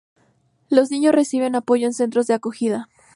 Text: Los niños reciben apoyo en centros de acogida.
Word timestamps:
Los 0.67 0.89
niños 0.89 1.13
reciben 1.13 1.53
apoyo 1.53 1.85
en 1.85 1.93
centros 1.93 2.25
de 2.25 2.33
acogida. 2.33 2.89